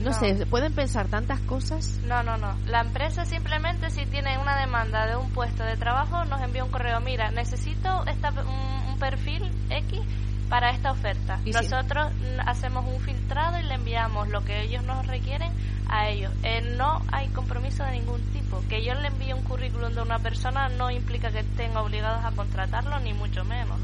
no, 0.00 0.12
sé, 0.12 0.46
¿pueden 0.46 0.72
pensar 0.72 1.08
tantas 1.08 1.40
cosas? 1.40 1.98
No, 2.06 2.22
no, 2.22 2.36
no. 2.36 2.56
La 2.66 2.82
empresa 2.82 3.24
simplemente 3.24 3.90
si 3.90 4.06
tiene 4.06 4.38
una 4.38 4.56
demanda 4.58 5.06
de 5.06 5.16
un 5.16 5.28
puesto 5.32 5.64
de 5.64 5.76
trabajo 5.76 6.24
nos 6.24 6.40
envía 6.40 6.62
un 6.64 6.70
correo, 6.70 7.00
mira, 7.00 7.30
necesito 7.32 8.06
esta, 8.06 8.30
un 8.30 8.87
perfil 8.98 9.50
X 9.70 10.00
para 10.48 10.70
esta 10.70 10.90
oferta. 10.90 11.40
Nosotros 11.44 12.10
hacemos 12.46 12.86
un 12.86 13.00
filtrado 13.00 13.58
y 13.60 13.62
le 13.64 13.74
enviamos 13.74 14.28
lo 14.28 14.42
que 14.44 14.62
ellos 14.62 14.82
nos 14.84 15.06
requieren 15.06 15.52
a 15.88 16.08
ellos. 16.08 16.32
Eh, 16.42 16.74
no 16.76 17.02
hay 17.12 17.28
compromiso 17.28 17.84
de 17.84 17.92
ningún 17.92 18.20
tipo. 18.32 18.62
Que 18.68 18.84
yo 18.84 18.94
le 18.94 19.08
envíe 19.08 19.32
un 19.32 19.42
currículum 19.42 19.92
de 19.92 20.02
una 20.02 20.18
persona 20.18 20.68
no 20.68 20.90
implica 20.90 21.30
que 21.30 21.40
estén 21.40 21.76
obligados 21.76 22.24
a 22.24 22.30
contratarlo, 22.32 22.98
ni 23.00 23.12
mucho 23.12 23.44
menos. 23.44 23.78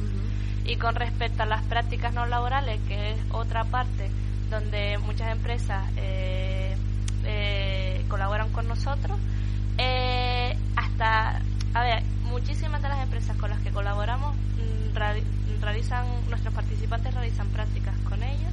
Y 0.65 0.77
con 0.77 0.95
respecto 0.95 1.43
a 1.43 1.47
las 1.47 1.63
prácticas 1.65 2.15
no 2.15 2.25
laborales, 2.27 2.81
que 2.89 3.13
es 3.13 3.19
otra 3.31 3.65
parte 3.65 4.11
donde 4.49 4.97
muchas 4.99 5.31
empresas 5.33 5.91
eh, 5.97 6.77
eh, 7.25 8.05
colaboran 8.09 8.51
con 8.53 8.67
nosotros, 8.69 9.19
hasta, 10.77 11.41
a 11.75 11.83
ver, 11.83 12.03
muchísimas 12.25 12.81
de 12.83 12.89
las 12.89 13.03
empresas 13.03 13.37
con 13.37 13.51
las 13.51 13.61
que 13.61 13.71
colaboramos 13.71 14.35
realizan, 14.95 16.07
nuestros 16.29 16.55
participantes 16.55 17.13
realizan 17.13 17.49
prácticas 17.49 17.95
con 18.09 18.23
ellos 18.23 18.53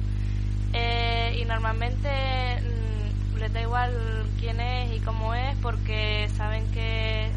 eh, 0.72 1.38
y 1.40 1.44
normalmente 1.44 2.08
mm, 2.08 3.38
les 3.38 3.52
da 3.52 3.60
igual 3.60 3.92
quién 4.40 4.60
es 4.60 4.96
y 4.96 5.00
cómo 5.00 5.34
es 5.34 5.56
porque 5.58 6.28
saben 6.36 6.70
que 6.72 7.30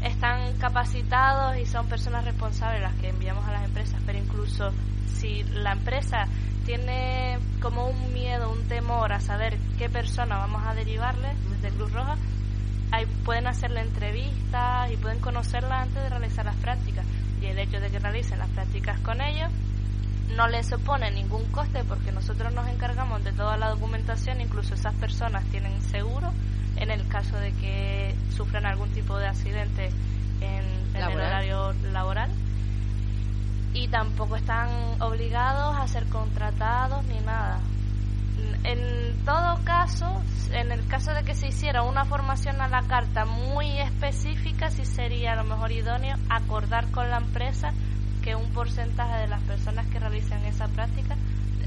mm, 0.00 0.04
están 0.04 0.56
capacitados 0.58 1.56
y 1.58 1.66
son 1.66 1.86
personas 1.86 2.24
responsables 2.24 2.82
las 2.82 2.94
que 2.94 3.08
enviamos 3.08 3.46
a 3.46 3.52
las 3.52 3.64
empresas, 3.64 4.00
pero 4.04 4.18
incluso 4.18 4.72
si 5.06 5.42
la 5.44 5.72
empresa 5.72 6.26
tiene 6.64 7.38
como 7.60 7.88
un 7.88 8.12
miedo, 8.12 8.50
un 8.50 8.66
temor 8.68 9.12
a 9.12 9.20
saber 9.20 9.58
qué 9.78 9.88
persona 9.88 10.36
vamos 10.38 10.62
a 10.64 10.74
derivarle 10.74 11.28
desde 11.50 11.76
Cruz 11.76 11.92
Roja, 11.92 12.16
ahí 12.90 13.06
pueden 13.24 13.46
hacerle 13.46 13.80
entrevistas 13.80 14.90
y 14.90 14.96
pueden 14.96 15.18
conocerla 15.20 15.82
antes 15.82 16.02
de 16.02 16.08
realizar 16.08 16.44
las 16.44 16.56
prácticas 16.56 17.04
y 17.42 17.46
el 17.46 17.58
hecho 17.58 17.80
de 17.80 17.90
que 17.90 17.98
realicen 17.98 18.38
las 18.38 18.48
prácticas 18.50 19.00
con 19.00 19.20
ellos 19.20 19.50
no 20.36 20.48
les 20.48 20.66
supone 20.66 21.10
ningún 21.10 21.44
coste 21.50 21.84
porque 21.84 22.12
nosotros 22.12 22.52
nos 22.54 22.68
encargamos 22.68 23.22
de 23.24 23.32
toda 23.32 23.56
la 23.56 23.70
documentación, 23.70 24.40
incluso 24.40 24.74
esas 24.74 24.94
personas 24.94 25.44
tienen 25.46 25.80
seguro 25.82 26.32
en 26.76 26.90
el 26.90 27.06
caso 27.08 27.36
de 27.36 27.52
que 27.52 28.14
sufran 28.34 28.64
algún 28.64 28.90
tipo 28.92 29.18
de 29.18 29.26
accidente 29.26 29.90
en, 30.40 30.96
el 30.96 31.04
horario 31.04 31.72
laboral 31.92 32.30
y 33.74 33.88
tampoco 33.88 34.36
están 34.36 34.68
obligados 35.00 35.76
a 35.76 35.86
ser 35.88 36.06
contratados 36.06 37.04
ni 37.06 37.18
nada. 37.20 37.60
En 38.64 39.24
todo 39.24 39.58
caso, 39.64 39.71
en 40.52 40.70
el 40.70 40.86
caso 40.86 41.12
de 41.12 41.24
que 41.24 41.34
se 41.34 41.48
hiciera 41.48 41.82
una 41.82 42.04
formación 42.04 42.60
a 42.60 42.68
la 42.68 42.82
carta 42.82 43.24
muy 43.24 43.80
específica, 43.80 44.70
sí 44.70 44.84
sería 44.84 45.32
a 45.32 45.36
lo 45.36 45.44
mejor 45.44 45.72
idóneo 45.72 46.16
acordar 46.28 46.90
con 46.90 47.10
la 47.10 47.18
empresa 47.18 47.72
que 48.22 48.34
un 48.34 48.50
porcentaje 48.52 49.22
de 49.22 49.28
las 49.28 49.42
personas 49.42 49.86
que 49.88 49.98
realicen 49.98 50.44
esa 50.44 50.68
práctica, 50.68 51.16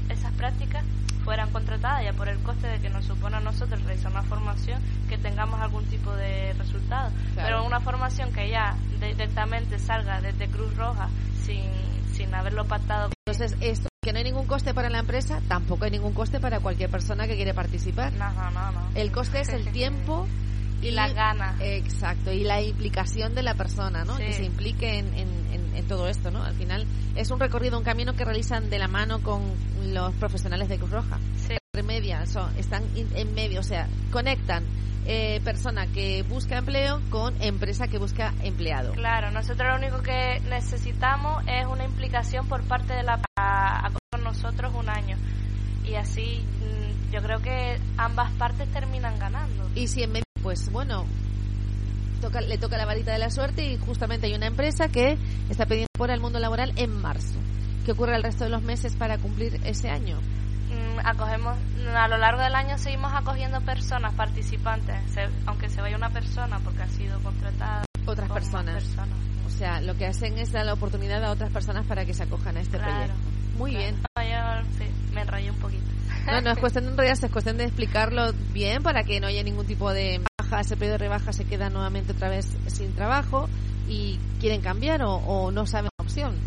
esas 0.08 0.32
prácticas 0.32 0.84
fueran 1.24 1.50
contratadas 1.50 2.04
ya 2.04 2.12
por 2.12 2.28
el 2.28 2.38
coste 2.38 2.68
de 2.68 2.78
que 2.78 2.88
nos 2.88 3.04
supone 3.04 3.36
a 3.36 3.40
nosotros 3.40 3.82
realizar 3.82 4.12
una 4.12 4.22
formación 4.22 4.80
que 5.08 5.18
tengamos 5.18 5.60
algún 5.60 5.84
tipo 5.86 6.14
de 6.14 6.52
resultado. 6.52 7.10
Pero 7.34 7.64
una 7.64 7.80
formación 7.80 8.32
que 8.32 8.48
ya 8.48 8.76
directamente 9.00 9.78
salga 9.78 10.20
desde 10.20 10.48
Cruz 10.48 10.74
Roja 10.76 11.08
sin, 11.42 11.64
sin 12.12 12.32
haberlo 12.32 12.64
pactado. 12.64 13.10
Entonces, 13.26 13.56
esto 13.60 13.88
que 14.06 14.12
no 14.12 14.18
hay 14.18 14.24
ningún 14.24 14.46
coste 14.46 14.72
para 14.72 14.88
la 14.88 15.00
empresa, 15.00 15.40
tampoco 15.48 15.84
hay 15.84 15.90
ningún 15.90 16.12
coste 16.12 16.38
para 16.38 16.60
cualquier 16.60 16.88
persona 16.88 17.26
que 17.26 17.34
quiere 17.34 17.52
participar. 17.54 18.12
No, 18.12 18.32
no, 18.34 18.52
no. 18.52 18.88
El 18.94 19.10
coste 19.10 19.40
es 19.40 19.48
el 19.48 19.72
tiempo 19.72 20.28
y 20.80 20.92
la 20.92 21.08
gana. 21.08 21.56
Exacto, 21.58 22.30
y 22.30 22.44
la 22.44 22.62
implicación 22.62 23.34
de 23.34 23.42
la 23.42 23.54
persona, 23.54 24.04
¿no? 24.04 24.16
Que 24.16 24.32
se 24.32 24.44
implique 24.44 25.00
en, 25.00 25.12
en, 25.12 25.88
todo 25.88 26.06
esto, 26.08 26.30
¿no? 26.30 26.42
Al 26.44 26.54
final 26.54 26.86
es 27.16 27.30
un 27.32 27.40
recorrido, 27.40 27.78
un 27.78 27.84
camino 27.84 28.14
que 28.14 28.24
realizan 28.24 28.70
de 28.70 28.78
la 28.78 28.86
mano 28.86 29.22
con 29.22 29.42
los 29.92 30.14
profesionales 30.14 30.68
de 30.68 30.78
Cruz 30.78 30.90
Roja. 30.90 31.18
Sí. 31.36 31.56
Media, 31.84 32.22
están 32.56 32.84
en 32.94 33.34
medio, 33.34 33.60
o 33.60 33.62
sea, 33.64 33.88
conectan 34.10 34.64
eh, 35.04 35.40
persona 35.44 35.86
que 35.88 36.22
busca 36.22 36.58
empleo 36.58 37.00
con 37.10 37.40
empresa 37.42 37.88
que 37.88 37.98
busca 37.98 38.32
empleado. 38.42 38.92
Claro, 38.92 39.30
nosotros 39.30 39.68
lo 39.68 39.76
único 39.76 40.02
que 40.02 40.40
necesitamos 40.48 41.44
es 41.46 41.66
una 41.66 41.84
implicación 41.84 42.48
por 42.48 42.62
parte 42.62 42.94
de 42.94 43.02
la 43.02 43.25
con 44.10 44.24
nosotros 44.24 44.74
un 44.74 44.88
año 44.88 45.16
y 45.88 45.94
así 45.94 46.44
mm, 46.60 47.12
yo 47.12 47.22
creo 47.22 47.40
que 47.40 47.80
ambas 47.96 48.30
partes 48.32 48.68
terminan 48.72 49.18
ganando. 49.18 49.68
Y 49.74 49.88
si 49.88 50.02
en 50.02 50.12
medio, 50.12 50.24
pues 50.42 50.70
bueno, 50.70 51.04
toca, 52.20 52.40
le 52.40 52.58
toca 52.58 52.76
la 52.76 52.86
varita 52.86 53.12
de 53.12 53.18
la 53.18 53.30
suerte 53.30 53.64
y 53.64 53.78
justamente 53.78 54.26
hay 54.26 54.34
una 54.34 54.46
empresa 54.46 54.88
que 54.88 55.16
está 55.48 55.66
pidiendo 55.66 55.88
por 55.96 56.10
el 56.10 56.20
mundo 56.20 56.38
laboral 56.38 56.72
en 56.76 56.90
marzo. 57.00 57.38
¿Qué 57.84 57.92
ocurre 57.92 58.16
el 58.16 58.22
resto 58.22 58.44
de 58.44 58.50
los 58.50 58.62
meses 58.62 58.96
para 58.96 59.18
cumplir 59.18 59.60
ese 59.64 59.88
año? 59.88 60.18
Mm, 60.18 61.06
acogemos 61.06 61.56
a 61.94 62.08
lo 62.08 62.18
largo 62.18 62.42
del 62.42 62.54
año 62.56 62.76
seguimos 62.78 63.12
acogiendo 63.14 63.60
personas 63.60 64.12
participantes 64.14 64.96
aunque 65.46 65.68
se 65.68 65.80
vaya 65.80 65.96
una 65.96 66.10
persona 66.10 66.58
porque 66.58 66.82
ha 66.82 66.88
sido 66.88 67.20
contratada 67.20 67.84
otras 68.04 68.28
personas. 68.28 68.84
o 69.46 69.50
sea 69.50 69.80
lo 69.80 69.94
que 69.94 70.06
hacen 70.06 70.36
es 70.38 70.50
dar 70.50 70.66
la 70.66 70.72
oportunidad 70.72 71.22
a 71.22 71.30
otras 71.30 71.52
personas 71.52 71.86
para 71.86 72.04
que 72.04 72.14
se 72.14 72.24
acojan 72.24 72.56
a 72.56 72.60
este 72.60 72.78
proyecto 72.78 73.14
muy 73.56 73.72
bien 73.72 73.96
me 75.12 75.22
enrollé 75.22 75.50
un 75.50 75.58
poquito 75.58 75.84
no 76.26 76.40
no 76.40 76.50
es 76.50 76.58
cuestión 76.58 76.84
de 76.84 76.90
enrollarse 76.90 77.26
es 77.26 77.32
cuestión 77.32 77.56
de 77.56 77.64
explicarlo 77.64 78.32
bien 78.52 78.82
para 78.82 79.04
que 79.04 79.20
no 79.20 79.26
haya 79.26 79.42
ningún 79.42 79.66
tipo 79.66 79.92
de 79.92 80.20
baja 80.38 80.60
ese 80.60 80.76
periodo 80.76 80.94
de 80.94 80.98
rebaja 80.98 81.32
se 81.32 81.44
queda 81.44 81.70
nuevamente 81.70 82.12
otra 82.12 82.28
vez 82.28 82.56
sin 82.66 82.94
trabajo 82.94 83.48
y 83.88 84.18
quieren 84.40 84.60
cambiar 84.60 85.02
o, 85.02 85.14
o 85.14 85.50
no 85.50 85.66
saben 85.66 85.90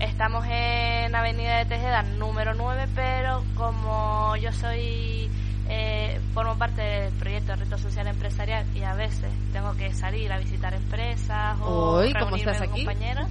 Estamos 0.00 0.46
en 0.48 1.14
Avenida 1.14 1.58
de 1.58 1.66
Tejeda 1.66 2.02
número 2.02 2.54
9, 2.54 2.88
pero 2.94 3.44
como 3.56 4.36
yo 4.36 4.52
soy 4.52 5.30
eh, 5.68 6.20
formo 6.32 6.56
parte 6.56 6.82
del 6.82 7.12
proyecto 7.14 7.52
de 7.52 7.56
reto 7.56 7.78
social 7.78 8.06
empresarial 8.06 8.64
y 8.74 8.82
a 8.82 8.94
veces 8.94 9.30
tengo 9.52 9.76
que 9.76 9.92
salir 9.92 10.32
a 10.32 10.38
visitar 10.38 10.72
empresas 10.72 11.58
o 11.60 11.96
hoy, 11.96 12.12
reunirme 12.12 12.58
con 12.58 12.68
compañeros, 12.68 13.28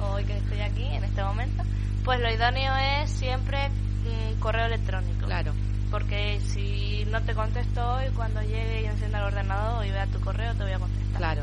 hoy 0.00 0.24
que 0.24 0.36
estoy 0.36 0.60
aquí 0.60 0.84
en 0.84 1.04
este 1.04 1.22
momento, 1.22 1.62
pues 2.04 2.20
lo 2.20 2.30
idóneo 2.30 2.74
es 2.76 3.10
siempre 3.10 3.70
un 4.04 4.38
correo 4.40 4.66
electrónico. 4.66 5.26
Claro. 5.26 5.52
Porque 5.90 6.40
si 6.40 7.04
no 7.10 7.20
te 7.22 7.34
contesto 7.34 7.94
hoy, 7.94 8.04
cuando 8.14 8.40
llegue 8.42 8.82
y 8.82 8.84
encienda 8.86 9.18
el 9.18 9.24
ordenador 9.24 9.84
y 9.86 9.90
vea 9.90 10.06
tu 10.06 10.20
correo, 10.20 10.54
te 10.54 10.62
voy 10.62 10.72
a 10.72 10.78
contestar. 10.78 11.16
Claro. 11.16 11.42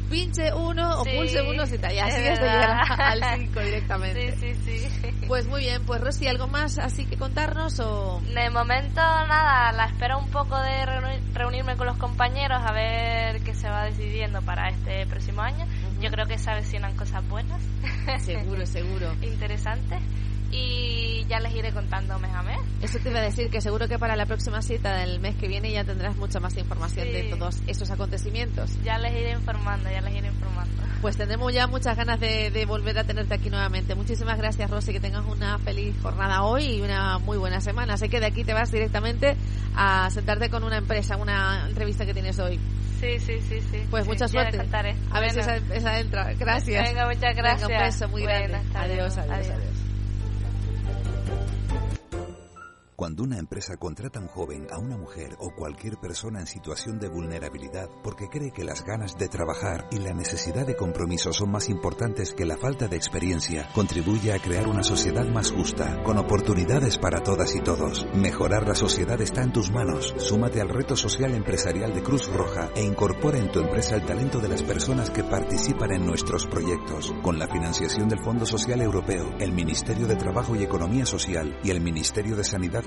pinche 0.10 0.54
uno 0.54 1.04
Sí, 1.04 1.10
o 1.12 1.18
pulse 1.18 1.42
uno 1.42 1.66
si 1.66 1.78
tal. 1.78 1.94
Y 1.94 2.00
así 2.00 2.28
hasta 2.28 2.46
llegar 2.46 3.02
al 3.02 3.40
5 3.40 3.60
directamente. 3.62 4.36
Sí, 4.38 4.54
sí, 4.56 4.78
sí. 4.80 5.08
Pues 5.28 5.48
muy 5.48 5.62
bien, 5.62 5.84
pues 5.86 6.02
Rosy, 6.02 6.28
¿algo 6.28 6.48
más 6.48 6.78
así 6.80 7.06
que 7.06 7.18
contarnos 7.18 7.80
o...? 7.80 8.22
De 8.34 8.50
momento, 8.50 8.96
nada, 9.02 9.72
la 9.72 9.86
espera 9.86 10.18
un 10.18 10.30
poco 10.30 10.58
de 10.62 10.86
reuni- 10.86 11.34
reunirme 11.34 11.76
con 11.76 11.88
los 11.88 11.98
compañeros 11.98 12.62
a 12.64 12.72
ver 12.72 13.42
qué 13.42 13.54
se 13.54 13.70
va 13.70 13.86
decidiendo 13.86 14.42
para 14.42 14.70
este 14.70 15.06
próximo 15.08 15.42
año. 15.42 15.66
Yo 16.02 16.10
creo 16.12 16.26
que 16.26 16.38
se 16.38 16.50
avecinan 16.52 16.96
cosas 16.96 17.28
buenas. 17.28 17.62
Seguro, 18.20 18.66
seguro. 18.66 19.14
Interesantes. 19.22 20.00
Y 20.52 21.26
ya 21.28 21.40
les 21.40 21.54
iré 21.54 21.72
contando 21.74 22.18
mes 22.20 22.32
a 22.34 22.42
mes. 22.44 22.57
Eso 22.82 23.00
te 23.00 23.10
iba 23.10 23.20
a 23.20 23.24
decir 23.24 23.50
que 23.50 23.60
seguro 23.60 23.88
que 23.88 23.98
para 23.98 24.16
la 24.16 24.26
próxima 24.26 24.62
cita 24.62 24.96
del 24.98 25.20
mes 25.20 25.36
que 25.36 25.48
viene 25.48 25.72
ya 25.72 25.84
tendrás 25.84 26.16
mucha 26.16 26.40
más 26.40 26.56
información 26.58 27.08
Sí. 27.08 27.12
de 27.14 27.24
todos 27.24 27.60
esos 27.68 27.90
acontecimientos. 27.90 28.72
Ya 28.84 28.98
les 29.00 29.14
iré 29.14 29.32
informando, 29.32 29.90
ya 29.90 30.02
les 30.02 30.14
iré 30.16 30.28
informando. 30.28 30.84
Pues 31.02 31.18
tendremos 31.18 31.52
ya 31.54 31.68
muchas 31.68 31.98
ganas 31.98 32.20
de, 32.20 32.52
de 32.52 32.66
volver 32.66 32.98
a 33.00 33.04
tenerte 33.04 33.34
aquí 33.36 33.50
nuevamente. 33.50 33.96
Muchísimas 33.96 34.38
gracias, 34.38 34.70
Rosy, 34.70 34.94
que 34.94 35.00
tengas 35.00 35.26
una 35.26 35.58
feliz 35.60 35.96
jornada 36.02 36.44
hoy 36.44 36.66
y 36.78 36.82
una 36.82 37.18
muy 37.20 37.38
buena 37.38 37.62
semana. 37.62 37.98
Sé 37.98 38.10
que 38.10 38.20
de 38.20 38.28
aquí 38.28 38.44
te 38.44 38.54
vas 38.54 38.72
directamente 38.72 39.36
a 39.76 40.10
sentarte 40.12 40.50
con 40.50 40.64
una 40.64 40.78
empresa, 40.78 41.18
una 41.18 41.66
entrevista 41.68 42.06
que 42.06 42.14
tienes 42.14 42.38
hoy. 42.40 42.60
Sí, 43.00 43.20
sí, 43.20 43.40
sí, 43.48 43.62
sí. 43.72 43.84
Pues 43.92 44.06
Sí, 44.06 44.10
mucha 44.10 44.28
suerte. 44.28 44.60
A 45.12 45.20
ver 45.20 45.30
si 45.32 45.38
Bueno. 45.38 45.54
esa, 45.54 45.76
esa 45.76 46.00
entra. 46.00 46.34
Gracias. 46.34 46.84
Venga, 46.90 47.06
muchas 47.08 47.36
gracias. 47.36 47.68
Venga, 47.68 47.80
un 47.82 47.86
beso 47.86 48.08
muy 48.10 48.24
grande. 48.24 48.58
Adiós. 48.76 49.18
adiós. 49.18 49.48
Cuando 52.98 53.22
una 53.22 53.38
empresa 53.38 53.78
contrata 53.78 54.20
un 54.20 54.28
joven, 54.28 54.66
a 54.72 54.80
una 54.80 54.98
mujer 54.98 55.36
o 55.38 55.52
cualquier 55.52 55.98
persona 55.98 56.40
en 56.40 56.48
situación 56.48 56.98
de 56.98 57.08
vulnerabilidad 57.08 57.92
porque 58.02 58.28
cree 58.28 58.50
que 58.50 58.64
las 58.64 58.84
ganas 58.84 59.16
de 59.20 59.28
trabajar 59.28 59.88
y 59.92 60.00
la 60.00 60.16
necesidad 60.16 60.66
de 60.66 60.76
compromiso 60.76 61.32
son 61.32 61.52
más 61.52 61.70
importantes 61.70 62.34
que 62.34 62.44
la 62.44 62.58
falta 62.58 62.88
de 62.88 62.96
experiencia, 62.96 63.70
contribuye 63.76 64.34
a 64.34 64.40
crear 64.40 64.68
una 64.68 64.82
sociedad 64.82 65.28
más 65.28 65.52
justa, 65.52 66.02
con 66.02 66.18
oportunidades 66.18 66.98
para 66.98 67.22
todas 67.22 67.56
y 67.56 67.62
todos. 67.62 68.08
Mejorar 68.16 68.68
la 68.68 68.74
sociedad 68.74 69.22
está 69.22 69.44
en 69.44 69.54
tus 69.54 69.70
manos. 69.70 70.16
Súmate 70.18 70.60
al 70.60 70.70
reto 70.70 70.96
social 70.96 71.36
empresarial 71.36 71.94
de 71.94 72.02
Cruz 72.02 72.28
Roja 72.34 72.72
e 72.76 72.84
incorpora 72.84 73.38
en 73.38 73.52
tu 73.52 73.60
empresa 73.60 73.94
el 73.94 74.08
talento 74.08 74.40
de 74.40 74.50
las 74.50 74.64
personas 74.64 75.12
que 75.12 75.24
participan 75.24 75.92
en 75.92 76.04
nuestros 76.04 76.48
proyectos, 76.48 77.14
con 77.22 77.38
la 77.38 77.48
financiación 77.48 78.10
del 78.10 78.24
Fondo 78.24 78.48
Social 78.48 78.82
Europeo, 78.82 79.36
el 79.38 79.52
Ministerio 79.52 80.08
de 80.08 80.16
Trabajo 80.16 80.56
y 80.56 80.64
Economía 80.64 81.06
Social 81.06 81.60
y 81.64 81.70
el 81.70 81.80
Ministerio 81.80 82.36
de 82.36 82.44
Sanidad, 82.44 82.87